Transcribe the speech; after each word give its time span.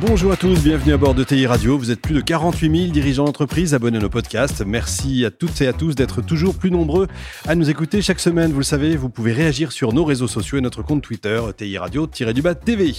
Bonjour 0.00 0.30
à 0.30 0.36
tous, 0.36 0.62
bienvenue 0.62 0.92
à 0.92 0.96
bord 0.96 1.12
de 1.12 1.24
TI 1.24 1.48
Radio. 1.48 1.76
Vous 1.76 1.90
êtes 1.90 2.00
plus 2.00 2.14
de 2.14 2.20
48 2.20 2.82
000 2.82 2.92
dirigeants 2.92 3.24
d'entreprise 3.24 3.74
abonnés 3.74 3.98
à 3.98 4.00
nos 4.00 4.08
podcasts. 4.08 4.64
Merci 4.64 5.24
à 5.24 5.32
toutes 5.32 5.60
et 5.60 5.66
à 5.66 5.72
tous 5.72 5.96
d'être 5.96 6.22
toujours 6.22 6.54
plus 6.54 6.70
nombreux 6.70 7.08
à 7.48 7.56
nous 7.56 7.68
écouter 7.68 8.00
chaque 8.00 8.20
semaine. 8.20 8.52
Vous 8.52 8.58
le 8.58 8.64
savez, 8.64 8.96
vous 8.96 9.08
pouvez 9.08 9.32
réagir 9.32 9.72
sur 9.72 9.92
nos 9.92 10.04
réseaux 10.04 10.28
sociaux 10.28 10.56
et 10.56 10.60
notre 10.60 10.84
compte 10.84 11.02
Twitter 11.02 11.40
TI 11.56 11.78
Radio-du-bas 11.78 12.54
TV. 12.54 12.94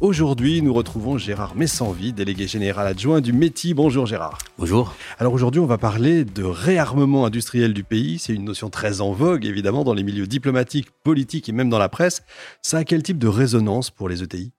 Aujourd'hui, 0.00 0.60
nous 0.60 0.74
retrouvons 0.74 1.16
Gérard 1.16 1.56
Messanvie, 1.56 2.12
délégué 2.12 2.46
général 2.46 2.86
adjoint 2.86 3.22
du 3.22 3.32
METI. 3.32 3.72
Bonjour 3.72 4.04
Gérard. 4.04 4.36
Bonjour. 4.58 4.94
Alors 5.18 5.32
aujourd'hui, 5.32 5.60
on 5.60 5.66
va 5.66 5.78
parler 5.78 6.26
de 6.26 6.44
réarmement 6.44 7.24
industriel 7.24 7.72
du 7.72 7.82
pays. 7.82 8.18
C'est 8.18 8.34
une 8.34 8.44
notion 8.44 8.68
très 8.68 9.00
en 9.00 9.12
vogue, 9.12 9.46
évidemment, 9.46 9.84
dans 9.84 9.94
les 9.94 10.02
milieux 10.02 10.26
diplomatiques, 10.26 10.90
politiques 11.02 11.48
et 11.48 11.52
même 11.52 11.70
dans 11.70 11.78
la 11.78 11.88
presse. 11.88 12.22
Ça 12.60 12.76
a 12.76 12.84
quel 12.84 13.02
type 13.02 13.18
de 13.18 13.28
résonance 13.28 13.88
pour 13.88 14.10
les 14.10 14.22
ETI 14.22 14.52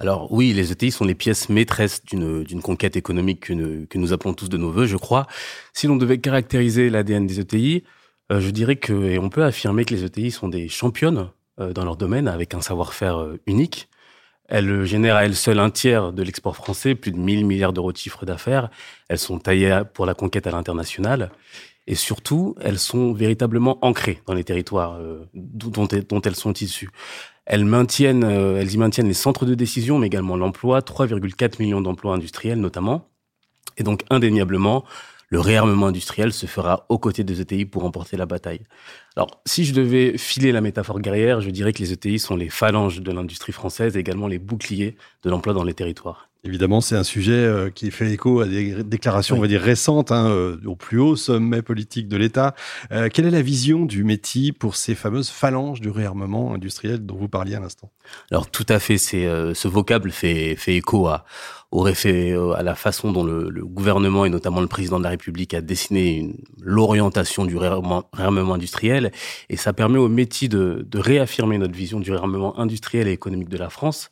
alors 0.00 0.32
oui, 0.32 0.52
les 0.52 0.70
ETI 0.70 0.92
sont 0.92 1.04
les 1.04 1.16
pièces 1.16 1.48
maîtresses 1.48 2.04
d'une 2.04 2.62
conquête 2.62 2.96
économique 2.96 3.40
que, 3.40 3.84
que, 3.84 3.98
nous 3.98 4.12
appelons 4.12 4.32
tous 4.32 4.48
de 4.48 4.56
nos 4.56 4.70
voeux, 4.70 4.86
je 4.86 4.96
crois. 4.96 5.26
Si 5.72 5.88
l'on 5.88 5.96
devait 5.96 6.18
caractériser 6.18 6.88
l'ADN 6.88 7.26
des 7.26 7.40
ETI, 7.40 7.82
euh, 8.30 8.40
je 8.40 8.50
dirais 8.50 8.76
que, 8.76 8.92
et 8.92 9.18
on 9.18 9.28
peut 9.28 9.42
affirmer 9.42 9.84
que 9.84 9.94
les 9.94 10.04
ETI 10.04 10.30
sont 10.30 10.48
des 10.48 10.68
championnes 10.68 11.30
euh, 11.60 11.72
dans 11.72 11.84
leur 11.84 11.96
domaine 11.96 12.28
avec 12.28 12.54
un 12.54 12.60
savoir-faire 12.60 13.18
euh, 13.18 13.40
unique. 13.46 13.88
Elles 14.48 14.84
génèrent 14.84 15.16
à 15.16 15.24
elles 15.24 15.36
seules 15.36 15.58
un 15.58 15.70
tiers 15.70 16.12
de 16.12 16.22
l'export 16.22 16.56
français, 16.56 16.94
plus 16.94 17.12
de 17.12 17.18
1000 17.18 17.44
milliards 17.44 17.72
d'euros 17.72 17.92
de 17.92 17.98
chiffre 17.98 18.24
d'affaires. 18.24 18.70
Elles 19.08 19.18
sont 19.18 19.38
taillées 19.38 19.82
pour 19.92 20.06
la 20.06 20.14
conquête 20.14 20.46
à 20.46 20.50
l'international. 20.50 21.30
Et 21.86 21.94
surtout, 21.94 22.54
elles 22.60 22.78
sont 22.78 23.12
véritablement 23.12 23.78
ancrées 23.84 24.22
dans 24.26 24.34
les 24.34 24.44
territoires 24.44 24.98
dont, 25.34 25.86
dont 25.86 26.20
elles 26.22 26.36
sont 26.36 26.52
issues. 26.52 26.90
Elles 27.48 27.64
maintiennent, 27.64 28.24
euh, 28.24 28.60
elles 28.60 28.74
y 28.74 28.76
maintiennent 28.76 29.08
les 29.08 29.14
centres 29.14 29.46
de 29.46 29.54
décision, 29.54 29.98
mais 29.98 30.06
également 30.08 30.36
l'emploi, 30.36 30.82
3,4 30.82 31.58
millions 31.58 31.80
d'emplois 31.80 32.14
industriels 32.14 32.60
notamment. 32.60 33.08
Et 33.78 33.84
donc, 33.84 34.04
indéniablement, 34.10 34.84
le 35.30 35.40
réarmement 35.40 35.86
industriel 35.86 36.34
se 36.34 36.44
fera 36.44 36.84
aux 36.90 36.98
côtés 36.98 37.24
des 37.24 37.40
ETI 37.40 37.64
pour 37.64 37.82
remporter 37.82 38.18
la 38.18 38.26
bataille. 38.26 38.60
Alors, 39.16 39.40
si 39.46 39.64
je 39.64 39.72
devais 39.72 40.18
filer 40.18 40.52
la 40.52 40.60
métaphore 40.60 41.00
guerrière, 41.00 41.40
je 41.40 41.48
dirais 41.48 41.72
que 41.72 41.78
les 41.78 41.92
ETI 41.92 42.18
sont 42.18 42.36
les 42.36 42.50
phalanges 42.50 43.00
de 43.00 43.12
l'industrie 43.12 43.52
française 43.52 43.96
et 43.96 44.00
également 44.00 44.26
les 44.26 44.38
boucliers 44.38 44.96
de 45.22 45.30
l'emploi 45.30 45.54
dans 45.54 45.64
les 45.64 45.74
territoires. 45.74 46.27
Évidemment, 46.44 46.80
c'est 46.80 46.94
un 46.94 47.02
sujet 47.02 47.32
euh, 47.32 47.68
qui 47.68 47.90
fait 47.90 48.12
écho 48.12 48.40
à 48.40 48.46
des 48.46 48.84
déclarations, 48.84 49.36
on 49.36 49.40
va 49.40 49.48
dire, 49.48 49.60
récentes, 49.60 50.12
hein, 50.12 50.30
euh, 50.30 50.56
au 50.66 50.76
plus 50.76 51.00
haut 51.00 51.16
sommet 51.16 51.62
politique 51.62 52.06
de 52.06 52.16
l'État. 52.16 52.54
Euh, 52.92 53.08
quelle 53.12 53.26
est 53.26 53.32
la 53.32 53.42
vision 53.42 53.84
du 53.84 54.04
métier 54.04 54.52
pour 54.52 54.76
ces 54.76 54.94
fameuses 54.94 55.30
phalanges 55.30 55.80
du 55.80 55.90
réarmement 55.90 56.54
industriel 56.54 57.04
dont 57.04 57.16
vous 57.16 57.28
parliez 57.28 57.56
à 57.56 57.60
l'instant? 57.60 57.90
Alors, 58.30 58.48
tout 58.48 58.66
à 58.68 58.78
fait. 58.78 58.98
C'est 58.98 59.26
ce 59.54 59.68
vocable 59.68 60.12
fait, 60.12 60.54
fait 60.54 60.76
écho 60.76 61.08
à, 61.08 61.24
aurait 61.72 61.94
fait 61.94 62.34
à 62.56 62.62
la 62.62 62.76
façon 62.76 63.10
dont 63.10 63.24
le, 63.24 63.50
gouvernement 63.64 64.24
et 64.24 64.30
notamment 64.30 64.60
le 64.60 64.68
président 64.68 64.98
de 64.98 65.04
la 65.04 65.10
République 65.10 65.54
a 65.54 65.60
dessiné 65.60 66.36
l'orientation 66.60 67.46
du 67.46 67.56
réarmement, 67.56 68.04
industriel. 68.52 69.10
Et 69.48 69.56
ça 69.56 69.72
permet 69.72 69.98
au 69.98 70.08
métier 70.08 70.48
de, 70.48 70.86
de 70.88 70.98
réaffirmer 70.98 71.58
notre 71.58 71.74
vision 71.74 71.98
du 71.98 72.12
réarmement 72.12 72.58
industriel 72.58 73.08
et 73.08 73.12
économique 73.12 73.48
de 73.48 73.58
la 73.58 73.70
France 73.70 74.10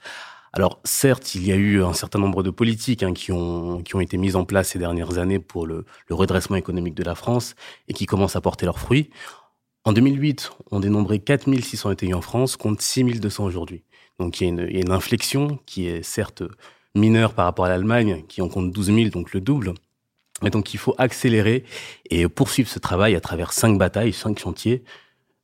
alors 0.56 0.80
certes, 0.84 1.34
il 1.34 1.46
y 1.46 1.52
a 1.52 1.56
eu 1.56 1.82
un 1.82 1.92
certain 1.92 2.18
nombre 2.18 2.42
de 2.42 2.48
politiques 2.48 3.02
hein, 3.02 3.12
qui, 3.12 3.30
ont, 3.30 3.82
qui 3.82 3.94
ont 3.94 4.00
été 4.00 4.16
mises 4.16 4.36
en 4.36 4.46
place 4.46 4.70
ces 4.70 4.78
dernières 4.78 5.18
années 5.18 5.38
pour 5.38 5.66
le, 5.66 5.84
redressement 6.08 6.56
économique 6.56 6.94
de 6.94 7.04
la 7.04 7.14
France 7.14 7.54
et 7.88 7.92
qui 7.92 8.06
commencent 8.06 8.36
à 8.36 8.40
porter 8.40 8.64
leurs 8.64 8.78
fruits. 8.78 9.10
En 9.84 9.92
2008, 9.92 10.50
on 10.70 10.80
dénombrait 10.80 11.18
4600 11.18 11.90
ETI 11.92 12.14
en 12.14 12.22
France 12.22 12.56
contre 12.56 12.82
6200 12.82 13.44
aujourd'hui. 13.44 13.84
Donc 14.18 14.40
il 14.40 14.44
y, 14.44 14.46
a 14.46 14.48
une, 14.48 14.66
il 14.70 14.76
y, 14.76 14.78
a 14.78 14.80
une, 14.80 14.92
inflexion 14.92 15.58
qui 15.66 15.88
est 15.88 16.02
certes 16.02 16.42
mineure 16.94 17.34
par 17.34 17.44
rapport 17.44 17.66
à 17.66 17.68
l'Allemagne, 17.68 18.24
qui 18.26 18.40
en 18.40 18.48
compte 18.48 18.72
12 18.72 18.86
000, 18.86 19.08
donc 19.10 19.34
le 19.34 19.42
double. 19.42 19.74
Mais 20.42 20.48
donc 20.48 20.72
il 20.72 20.78
faut 20.78 20.94
accélérer 20.96 21.64
et 22.08 22.26
poursuivre 22.28 22.68
ce 22.68 22.78
travail 22.78 23.14
à 23.14 23.20
travers 23.20 23.52
cinq 23.52 23.76
batailles, 23.78 24.14
cinq 24.14 24.38
chantiers. 24.38 24.84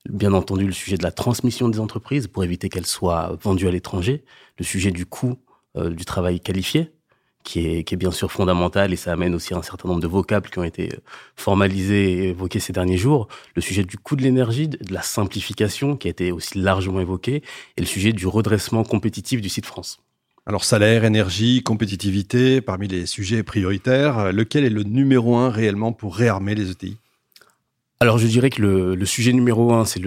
Bien 0.08 0.32
entendu, 0.32 0.66
le 0.66 0.72
sujet 0.72 0.96
de 0.96 1.04
la 1.04 1.12
transmission 1.12 1.68
des 1.68 1.78
entreprises 1.78 2.26
pour 2.26 2.42
éviter 2.42 2.68
qu'elles 2.68 2.86
soient 2.86 3.38
vendues 3.40 3.68
à 3.68 3.70
l'étranger, 3.70 4.24
le 4.58 4.64
sujet 4.64 4.90
du 4.90 5.06
coût 5.06 5.38
euh, 5.76 5.90
du 5.90 6.04
travail 6.04 6.40
qualifié, 6.40 6.90
qui 7.44 7.60
est, 7.60 7.96
bien 7.96 8.10
sûr 8.10 8.30
fondamental 8.30 8.92
et 8.92 8.96
ça 8.96 9.12
amène 9.12 9.34
aussi 9.34 9.54
un 9.54 9.62
certain 9.62 9.88
nombre 9.88 10.00
de 10.00 10.08
vocables 10.08 10.50
qui 10.50 10.58
ont 10.58 10.64
été 10.64 10.92
euh, 10.92 10.98
formalisés 11.36 12.12
et 12.12 12.28
évoqués 12.30 12.58
ces 12.58 12.72
derniers 12.72 12.96
jours, 12.96 13.28
le 13.54 13.62
sujet 13.62 13.84
du 13.84 13.96
coût 13.96 14.16
de 14.16 14.22
l'énergie, 14.22 14.68
de 14.68 14.92
la 14.92 15.02
simplification 15.02 15.96
qui 15.96 16.08
a 16.08 16.10
été 16.10 16.32
aussi 16.32 16.58
largement 16.58 17.00
évoqué, 17.00 17.42
et 17.76 17.80
le 17.80 17.86
sujet 17.86 18.12
du 18.12 18.26
redressement 18.26 18.82
compétitif 18.82 19.41
du 19.41 19.48
site 19.48 19.66
France. 19.66 20.00
Alors 20.46 20.64
salaire, 20.64 21.04
énergie, 21.04 21.62
compétitivité, 21.62 22.60
parmi 22.60 22.88
les 22.88 23.06
sujets 23.06 23.44
prioritaires, 23.44 24.32
lequel 24.32 24.64
est 24.64 24.70
le 24.70 24.82
numéro 24.82 25.36
un 25.36 25.48
réellement 25.48 25.92
pour 25.92 26.16
réarmer 26.16 26.56
les 26.56 26.72
ETI 26.72 26.98
alors 28.02 28.18
je 28.18 28.26
dirais 28.26 28.50
que 28.50 28.60
le, 28.60 29.06
sujet 29.06 29.32
numéro 29.32 29.72
un, 29.72 29.84
c'est 29.84 30.00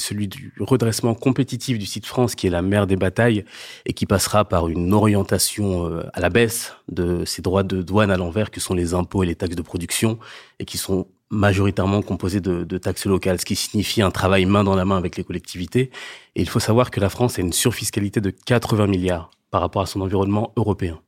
celui 0.00 0.26
du 0.26 0.52
redressement 0.58 1.14
compétitif 1.14 1.78
du 1.78 1.86
site 1.86 2.04
France, 2.04 2.34
qui 2.34 2.48
est 2.48 2.50
la 2.50 2.62
mère 2.62 2.88
des 2.88 2.96
batailles 2.96 3.44
et 3.86 3.92
qui 3.92 4.06
passera 4.06 4.44
par 4.44 4.66
une 4.66 4.92
orientation 4.92 5.86
euh, 5.86 6.02
à 6.14 6.20
la 6.20 6.30
baisse 6.30 6.74
de 6.90 7.24
ces 7.24 7.40
droits 7.40 7.62
de 7.62 7.80
douane 7.80 8.10
à 8.10 8.16
l'envers 8.16 8.50
que 8.50 8.58
sont 8.58 8.74
les 8.74 8.92
impôts 8.92 9.22
et 9.22 9.26
les 9.26 9.36
taxes 9.36 9.54
de 9.54 9.62
production 9.62 10.18
et 10.58 10.64
qui 10.64 10.78
sont 10.78 11.06
majoritairement 11.30 12.02
composés 12.02 12.40
de, 12.40 12.64
de, 12.64 12.78
taxes 12.78 13.06
locales, 13.06 13.38
ce 13.38 13.44
qui 13.44 13.54
signifie 13.54 14.02
un 14.02 14.10
travail 14.10 14.44
main 14.44 14.64
dans 14.64 14.74
la 14.74 14.84
main 14.84 14.96
avec 14.96 15.16
les 15.16 15.22
collectivités. 15.22 15.92
Et 16.34 16.42
il 16.42 16.48
faut 16.48 16.58
savoir 16.58 16.90
que 16.90 16.98
la 16.98 17.08
France 17.08 17.38
a 17.38 17.42
une 17.42 17.52
surfiscalité 17.52 18.20
de 18.20 18.30
80 18.30 18.88
milliards 18.88 19.30
par 19.52 19.60
rapport 19.60 19.82
à 19.82 19.86
son 19.86 20.00
environnement 20.00 20.52
européen. 20.56 20.98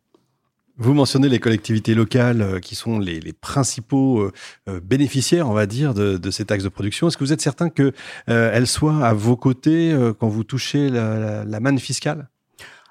Vous 0.82 0.94
mentionnez 0.94 1.28
les 1.28 1.40
collectivités 1.40 1.94
locales 1.94 2.40
euh, 2.40 2.58
qui 2.58 2.74
sont 2.74 2.98
les, 2.98 3.20
principaux 3.34 4.20
euh, 4.20 4.32
euh, 4.66 4.80
bénéficiaires, 4.82 5.46
on 5.46 5.52
va 5.52 5.66
dire, 5.66 5.92
de, 5.92 6.30
ces 6.30 6.46
taxes 6.46 6.64
de 6.64 6.70
production. 6.70 7.06
Est-ce 7.06 7.18
que 7.18 7.24
vous 7.24 7.34
êtes 7.34 7.42
certain 7.42 7.68
qu'elles 7.68 8.66
soient 8.66 9.04
à 9.04 9.12
vos 9.12 9.36
côtés 9.36 9.94
quand 10.18 10.28
vous 10.28 10.42
touchez 10.42 10.88
la, 10.88 11.60
manne 11.60 11.78
fiscale? 11.78 12.30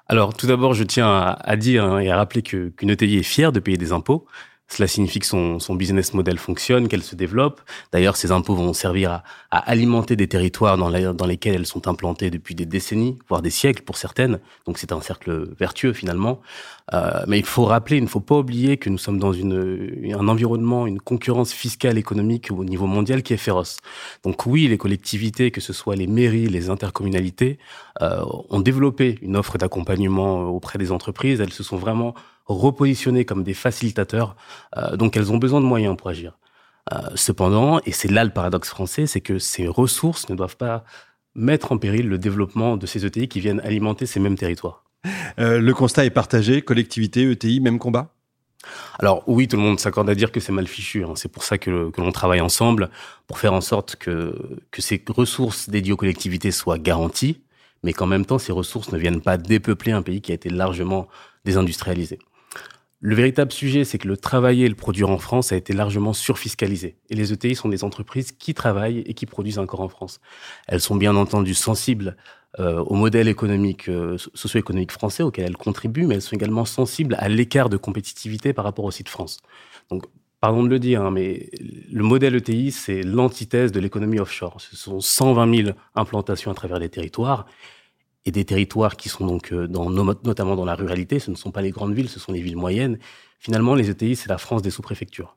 Alors, 0.06 0.34
tout 0.34 0.46
d'abord, 0.46 0.72
je 0.72 0.84
tiens 0.84 1.36
à, 1.36 1.56
dire 1.56 1.84
hein, 1.84 1.98
et 1.98 2.10
à 2.10 2.16
rappeler 2.16 2.42
qu'une 2.42 2.90
ETI 2.90 3.18
est 3.18 3.22
fière 3.24 3.50
de 3.50 3.58
payer 3.58 3.76
des 3.76 3.90
impôts. 3.90 4.24
Cela 4.72 4.86
signifie 4.86 5.18
que 5.18 5.26
son, 5.26 5.58
son 5.58 5.74
business 5.74 6.14
model 6.14 6.38
fonctionne, 6.38 6.86
qu'elle 6.86 7.02
se 7.02 7.16
développe. 7.16 7.60
D'ailleurs, 7.92 8.16
ces 8.16 8.30
impôts 8.30 8.54
vont 8.54 8.72
servir 8.72 9.10
à, 9.10 9.22
à 9.50 9.58
alimenter 9.70 10.14
des 10.14 10.28
territoires 10.28 10.78
dans, 10.78 10.90
dans, 11.12 11.26
lesquels 11.26 11.56
elles 11.56 11.66
sont 11.66 11.88
implantées 11.88 12.30
depuis 12.30 12.54
des 12.54 12.66
décennies, 12.66 13.18
voire 13.28 13.42
des 13.42 13.50
siècles 13.50 13.82
pour 13.82 13.96
certaines. 13.96 14.38
Donc 14.66 14.78
c'est 14.78 14.92
un 14.92 15.00
cercle 15.00 15.52
vertueux 15.58 15.92
finalement. 15.92 16.40
Euh, 16.94 17.24
mais 17.26 17.38
il 17.38 17.44
faut 17.44 17.64
rappeler, 17.64 17.96
il 17.96 18.04
ne 18.04 18.08
faut 18.08 18.20
pas 18.20 18.36
oublier 18.36 18.76
que 18.76 18.90
nous 18.90 18.98
sommes 18.98 19.18
dans 19.18 19.32
une, 19.32 20.14
un 20.16 20.28
environnement, 20.28 20.86
une 20.86 21.00
concurrence 21.00 21.52
fiscale 21.52 21.98
économique 21.98 22.50
au 22.50 22.64
niveau 22.64 22.86
mondial 22.86 23.22
qui 23.22 23.32
est 23.32 23.38
féroce. 23.38 23.78
Donc 24.24 24.46
oui, 24.46 24.68
les 24.68 24.78
collectivités, 24.78 25.50
que 25.50 25.60
ce 25.60 25.72
soit 25.72 25.96
les 25.96 26.06
mairies, 26.06 26.46
les 26.46 26.70
intercommunalités, 26.70 27.58
euh, 28.02 28.24
ont 28.50 28.60
développé 28.60 29.18
une 29.22 29.36
offre 29.36 29.58
d'accompagnement 29.58 30.42
auprès 30.42 30.78
des 30.78 30.92
entreprises. 30.92 31.40
Elles 31.40 31.52
se 31.52 31.62
sont 31.62 31.76
vraiment 31.76 32.14
repositionnées 32.50 33.24
comme 33.24 33.44
des 33.44 33.54
facilitateurs, 33.54 34.36
euh, 34.76 34.96
donc 34.96 35.16
elles 35.16 35.32
ont 35.32 35.38
besoin 35.38 35.60
de 35.60 35.66
moyens 35.66 35.96
pour 35.96 36.08
agir. 36.08 36.38
Euh, 36.92 36.96
cependant, 37.14 37.80
et 37.86 37.92
c'est 37.92 38.10
là 38.10 38.24
le 38.24 38.30
paradoxe 38.30 38.68
français, 38.68 39.06
c'est 39.06 39.20
que 39.20 39.38
ces 39.38 39.68
ressources 39.68 40.28
ne 40.28 40.34
doivent 40.34 40.56
pas 40.56 40.84
mettre 41.34 41.72
en 41.72 41.78
péril 41.78 42.08
le 42.08 42.18
développement 42.18 42.76
de 42.76 42.86
ces 42.86 43.06
ETI 43.06 43.28
qui 43.28 43.40
viennent 43.40 43.60
alimenter 43.60 44.06
ces 44.06 44.18
mêmes 44.18 44.36
territoires. 44.36 44.84
Euh, 45.38 45.60
le 45.60 45.74
constat 45.74 46.04
est 46.04 46.10
partagé, 46.10 46.62
collectivité, 46.62 47.30
ETI, 47.30 47.60
même 47.60 47.78
combat? 47.78 48.12
Alors 48.98 49.22
oui, 49.26 49.48
tout 49.48 49.56
le 49.56 49.62
monde 49.62 49.80
s'accorde 49.80 50.10
à 50.10 50.14
dire 50.14 50.32
que 50.32 50.40
c'est 50.40 50.52
mal 50.52 50.66
fichu. 50.66 51.04
Hein. 51.04 51.14
C'est 51.14 51.30
pour 51.30 51.44
ça 51.44 51.56
que, 51.56 51.90
que 51.90 52.00
l'on 52.00 52.12
travaille 52.12 52.42
ensemble 52.42 52.90
pour 53.26 53.38
faire 53.38 53.54
en 53.54 53.62
sorte 53.62 53.96
que, 53.96 54.60
que 54.70 54.82
ces 54.82 55.02
ressources 55.08 55.70
dédiées 55.70 55.92
aux 55.92 55.96
collectivités 55.96 56.50
soient 56.50 56.78
garanties, 56.78 57.40
mais 57.82 57.94
qu'en 57.94 58.06
même 58.06 58.26
temps, 58.26 58.38
ces 58.38 58.52
ressources 58.52 58.92
ne 58.92 58.98
viennent 58.98 59.22
pas 59.22 59.38
dépeupler 59.38 59.92
un 59.92 60.02
pays 60.02 60.20
qui 60.20 60.32
a 60.32 60.34
été 60.34 60.50
largement 60.50 61.08
désindustrialisé. 61.44 62.18
Le 63.02 63.14
véritable 63.14 63.50
sujet, 63.50 63.84
c'est 63.84 63.96
que 63.96 64.08
le 64.08 64.18
travailler 64.18 64.66
et 64.66 64.68
le 64.68 64.74
produire 64.74 65.08
en 65.08 65.16
France 65.16 65.52
a 65.52 65.56
été 65.56 65.72
largement 65.72 66.12
surfiscalisé. 66.12 66.96
Et 67.08 67.14
les 67.14 67.32
ETI 67.32 67.54
sont 67.54 67.70
des 67.70 67.82
entreprises 67.82 68.30
qui 68.32 68.52
travaillent 68.52 68.98
et 69.06 69.14
qui 69.14 69.24
produisent 69.24 69.58
encore 69.58 69.80
en 69.80 69.88
France. 69.88 70.20
Elles 70.68 70.82
sont 70.82 70.96
bien 70.96 71.16
entendu 71.16 71.54
sensibles 71.54 72.18
euh, 72.58 72.80
au 72.80 72.94
modèle 72.94 73.28
économique, 73.28 73.88
euh, 73.88 74.18
socio-économique 74.34 74.92
français 74.92 75.22
auquel 75.22 75.46
elles 75.46 75.56
contribuent, 75.56 76.06
mais 76.06 76.16
elles 76.16 76.22
sont 76.22 76.36
également 76.36 76.66
sensibles 76.66 77.16
à 77.18 77.30
l'écart 77.30 77.70
de 77.70 77.78
compétitivité 77.78 78.52
par 78.52 78.66
rapport 78.66 78.84
au 78.84 78.90
site 78.90 79.08
France. 79.08 79.38
Donc, 79.90 80.04
pardon 80.40 80.62
de 80.62 80.68
le 80.68 80.78
dire, 80.78 81.00
hein, 81.00 81.10
mais 81.10 81.48
le 81.90 82.02
modèle 82.02 82.34
ETI, 82.34 82.70
c'est 82.70 83.02
l'antithèse 83.02 83.72
de 83.72 83.80
l'économie 83.80 84.18
offshore. 84.18 84.60
Ce 84.60 84.76
sont 84.76 85.00
120 85.00 85.56
000 85.62 85.70
implantations 85.94 86.50
à 86.50 86.54
travers 86.54 86.78
les 86.78 86.90
territoires. 86.90 87.46
Et 88.26 88.30
des 88.30 88.44
territoires 88.44 88.96
qui 88.96 89.08
sont 89.08 89.26
donc 89.26 89.52
euh, 89.52 89.66
notamment 89.68 90.56
dans 90.56 90.64
la 90.64 90.74
ruralité, 90.74 91.18
ce 91.18 91.30
ne 91.30 91.36
sont 91.36 91.50
pas 91.50 91.62
les 91.62 91.70
grandes 91.70 91.94
villes, 91.94 92.08
ce 92.08 92.20
sont 92.20 92.32
les 92.32 92.42
villes 92.42 92.56
moyennes. 92.56 92.98
Finalement, 93.38 93.74
les 93.74 93.88
ETI, 93.90 94.16
c'est 94.16 94.28
la 94.28 94.38
France 94.38 94.62
des 94.62 94.70
sous-préfectures. 94.70 95.36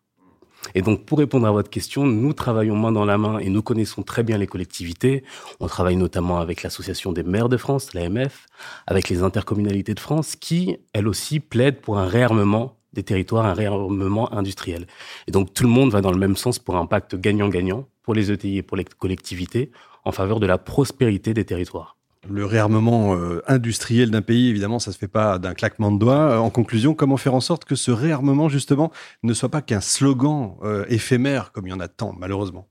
Et 0.75 0.81
donc, 0.81 1.05
pour 1.05 1.19
répondre 1.19 1.45
à 1.47 1.51
votre 1.51 1.69
question, 1.69 2.05
nous 2.05 2.33
travaillons 2.33 2.75
main 2.75 2.91
dans 2.91 3.05
la 3.05 3.17
main 3.17 3.39
et 3.39 3.49
nous 3.49 3.61
connaissons 3.61 4.03
très 4.03 4.23
bien 4.23 4.37
les 4.37 4.47
collectivités. 4.47 5.23
On 5.59 5.67
travaille 5.67 5.95
notamment 5.95 6.39
avec 6.39 6.63
l'Association 6.63 7.11
des 7.11 7.23
maires 7.23 7.49
de 7.49 7.57
France, 7.57 7.93
l'AMF, 7.93 8.47
avec 8.87 9.09
les 9.09 9.23
intercommunalités 9.23 9.93
de 9.93 9.99
France, 9.99 10.35
qui, 10.35 10.77
elles 10.93 11.07
aussi, 11.07 11.39
plaident 11.39 11.81
pour 11.81 11.97
un 11.97 12.05
réarmement 12.05 12.77
des 12.93 13.03
territoires, 13.03 13.45
un 13.45 13.53
réarmement 13.53 14.31
industriel. 14.33 14.87
Et 15.27 15.31
donc, 15.31 15.53
tout 15.53 15.63
le 15.63 15.69
monde 15.69 15.91
va 15.91 16.01
dans 16.01 16.11
le 16.11 16.19
même 16.19 16.37
sens 16.37 16.59
pour 16.59 16.77
un 16.77 16.85
pacte 16.85 17.15
gagnant-gagnant 17.15 17.87
pour 18.03 18.13
les 18.13 18.31
ETI 18.31 18.57
et 18.57 18.63
pour 18.63 18.77
les 18.77 18.85
collectivités 18.85 19.71
en 20.05 20.11
faveur 20.11 20.39
de 20.39 20.45
la 20.45 20.57
prospérité 20.57 21.33
des 21.33 21.45
territoires. 21.45 21.97
Le 22.29 22.45
réarmement 22.45 23.15
euh, 23.15 23.41
industriel 23.47 24.09
d'un 24.09 24.21
pays, 24.21 24.49
évidemment, 24.49 24.79
ça 24.79 24.93
se 24.93 24.97
fait 24.97 25.09
pas 25.09 25.39
d'un 25.39 25.53
claquement 25.53 25.91
de 25.91 25.99
doigts. 25.99 26.39
En 26.39 26.49
conclusion, 26.49 26.93
comment 26.93 27.17
faire 27.17 27.33
en 27.33 27.41
sorte 27.41 27.65
que 27.65 27.75
ce 27.75 27.91
réarmement, 27.91 28.47
justement, 28.47 28.91
ne 29.23 29.33
soit 29.33 29.49
pas 29.49 29.61
qu'un 29.61 29.81
slogan 29.81 30.55
euh, 30.63 30.85
éphémère, 30.87 31.51
comme 31.51 31.67
il 31.67 31.71
y 31.71 31.73
en 31.73 31.81
a 31.81 31.89
tant, 31.89 32.15
malheureusement? 32.17 32.67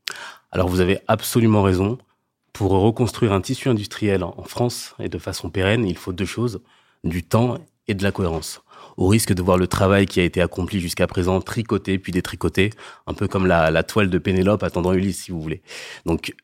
Alors, 0.53 0.69
vous 0.69 0.81
avez 0.81 1.01
absolument 1.07 1.63
raison. 1.63 1.99
Pour 2.55 2.73
reconstruire 2.73 3.33
un 3.33 3.41
tissu 3.41 3.69
industriel 3.69 4.23
en 4.23 4.43
France 4.43 4.95
et 4.99 5.09
de 5.09 5.19
façon 5.19 5.49
pérenne, 5.49 5.87
il 5.87 5.97
faut 5.97 6.13
deux 6.13 6.27
choses 6.27 6.61
du 7.03 7.23
temps 7.23 7.59
et 7.89 7.95
de 7.95 8.03
la 8.03 8.13
cohérence. 8.13 8.63
Au 8.97 9.09
risque 9.09 9.33
de 9.33 9.43
voir 9.43 9.57
le 9.57 9.67
travail 9.67 10.05
qui 10.07 10.21
a 10.21 10.23
été 10.23 10.43
accompli 10.43 10.79
jusqu'à 10.79 11.07
présent 11.07 11.41
tricoté 11.41 11.99
puis 11.99 12.13
détricoté, 12.13 12.71
un 13.07 13.15
peu 13.15 13.27
comme 13.27 13.47
la, 13.47 13.71
la 13.71 13.83
toile 13.83 14.11
de 14.11 14.19
Pénélope 14.19 14.63
attendant 14.63 14.93
Ulysse, 14.93 15.25
si 15.25 15.31
vous 15.31 15.41
voulez. 15.41 15.63
Donc, 16.05 16.35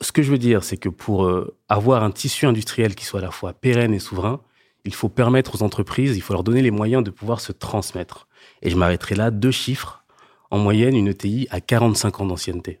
ce 0.00 0.12
que 0.12 0.22
je 0.22 0.30
veux 0.30 0.38
dire, 0.38 0.64
c'est 0.64 0.76
que 0.76 0.88
pour 0.88 1.24
euh, 1.24 1.56
avoir 1.68 2.02
un 2.02 2.10
tissu 2.10 2.46
industriel 2.46 2.94
qui 2.94 3.04
soit 3.04 3.20
à 3.20 3.22
la 3.22 3.30
fois 3.30 3.52
pérenne 3.52 3.94
et 3.94 3.98
souverain, 3.98 4.40
il 4.84 4.94
faut 4.94 5.08
permettre 5.08 5.54
aux 5.54 5.62
entreprises, 5.62 6.16
il 6.16 6.20
faut 6.20 6.34
leur 6.34 6.44
donner 6.44 6.62
les 6.62 6.70
moyens 6.70 7.02
de 7.02 7.10
pouvoir 7.10 7.40
se 7.40 7.52
transmettre. 7.52 8.28
Et 8.62 8.70
je 8.70 8.76
m'arrêterai 8.76 9.14
là, 9.14 9.30
deux 9.30 9.50
chiffres. 9.50 10.04
En 10.50 10.58
moyenne, 10.58 10.94
une 10.94 11.08
ETI 11.08 11.48
a 11.50 11.60
45 11.60 12.20
ans 12.20 12.26
d'ancienneté. 12.26 12.80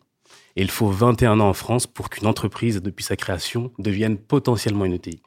Et 0.56 0.62
il 0.62 0.70
faut 0.70 0.88
21 0.88 1.40
ans 1.40 1.48
en 1.48 1.54
France 1.54 1.86
pour 1.86 2.10
qu'une 2.10 2.26
entreprise, 2.26 2.82
depuis 2.82 3.04
sa 3.04 3.16
création, 3.16 3.72
devienne 3.78 4.18
potentiellement 4.18 4.84
une 4.84 4.92
ETI. 4.92 5.20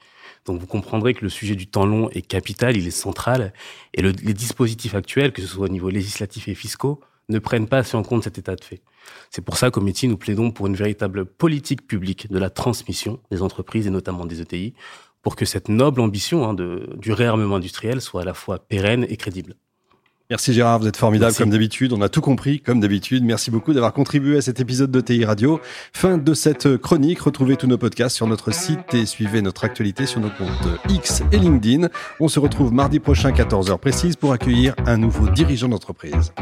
Donc 0.45 0.61
vous 0.61 0.67
comprendrez 0.67 1.13
que 1.13 1.23
le 1.23 1.29
sujet 1.29 1.55
du 1.55 1.67
temps 1.67 1.85
long 1.85 2.09
est 2.11 2.21
capital, 2.21 2.77
il 2.77 2.87
est 2.87 2.91
central, 2.91 3.53
et 3.93 4.01
les 4.01 4.33
dispositifs 4.33 4.95
actuels, 4.95 5.33
que 5.33 5.41
ce 5.41 5.47
soit 5.47 5.65
au 5.65 5.69
niveau 5.69 5.89
législatif 5.89 6.47
et 6.47 6.55
fiscaux, 6.55 7.01
ne 7.29 7.39
prennent 7.39 7.67
pas 7.67 7.79
assez 7.79 7.95
en 7.95 8.03
compte 8.03 8.23
cet 8.23 8.37
état 8.37 8.55
de 8.55 8.63
fait. 8.63 8.81
C'est 9.29 9.43
pour 9.43 9.57
ça 9.57 9.71
qu'au 9.71 9.81
métier, 9.81 10.07
nous 10.07 10.17
plaidons 10.17 10.51
pour 10.51 10.67
une 10.67 10.75
véritable 10.75 11.25
politique 11.25 11.87
publique 11.87 12.31
de 12.31 12.39
la 12.39 12.49
transmission 12.49 13.19
des 13.31 13.41
entreprises 13.41 13.87
et 13.87 13.91
notamment 13.91 14.25
des 14.25 14.41
ETI, 14.41 14.73
pour 15.21 15.35
que 15.35 15.45
cette 15.45 15.69
noble 15.69 16.01
ambition 16.01 16.47
hein, 16.47 16.53
de, 16.53 16.89
du 16.97 17.11
réarmement 17.11 17.55
industriel 17.55 18.01
soit 18.01 18.21
à 18.21 18.25
la 18.25 18.33
fois 18.33 18.59
pérenne 18.59 19.05
et 19.09 19.17
crédible. 19.17 19.55
Merci 20.29 20.51
Gérard, 20.51 20.79
vous 20.79 20.87
êtes 20.87 20.97
formidable 20.97 21.33
comme 21.35 21.49
d'habitude. 21.49 21.93
On 21.93 22.01
a 22.01 22.09
tout 22.09 22.19
compris 22.19 22.59
comme 22.59 22.81
d'habitude. 22.81 23.23
Merci 23.23 23.49
beaucoup 23.49 23.71
d'avoir 23.71 23.93
contribué 23.93 24.37
à 24.37 24.41
cet 24.41 24.59
épisode 24.59 24.91
de 24.91 24.99
TI 24.99 25.23
Radio. 25.23 25.61
Fin 25.93 26.17
de 26.17 26.33
cette 26.33 26.75
chronique. 26.77 27.19
Retrouvez 27.21 27.55
tous 27.55 27.67
nos 27.67 27.77
podcasts 27.77 28.17
sur 28.17 28.27
notre 28.27 28.53
site 28.53 28.93
et 28.93 29.05
suivez 29.05 29.41
notre 29.41 29.63
actualité 29.63 30.05
sur 30.05 30.19
nos 30.19 30.29
comptes 30.29 30.67
X 30.89 31.23
et 31.31 31.37
LinkedIn. 31.37 31.87
On 32.19 32.27
se 32.27 32.41
retrouve 32.41 32.73
mardi 32.73 32.99
prochain 32.99 33.31
14h 33.31 33.77
précise 33.77 34.17
pour 34.17 34.33
accueillir 34.33 34.75
un 34.85 34.97
nouveau 34.97 35.29
dirigeant 35.29 35.69
d'entreprise. 35.69 36.33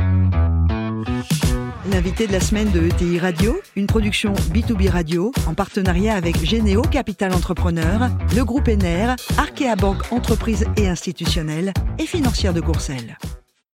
L'invité 1.91 2.25
de 2.27 2.31
la 2.31 2.39
semaine 2.39 2.71
de 2.71 2.81
ETI 2.81 3.19
Radio, 3.19 3.59
une 3.75 3.85
production 3.85 4.33
B2B 4.53 4.89
Radio 4.89 5.31
en 5.47 5.53
partenariat 5.53 6.15
avec 6.15 6.43
Généo 6.43 6.81
Capital 6.81 7.33
Entrepreneur, 7.33 8.09
le 8.35 8.43
groupe 8.43 8.67
ENER, 8.67 9.13
Arkea 9.37 9.75
Banque 9.75 10.11
Entreprise 10.11 10.65
et 10.77 10.87
Institutionnelle 10.87 11.73
et 11.99 12.05
Financière 12.05 12.53
de 12.53 12.61
Courcelles. 12.61 13.17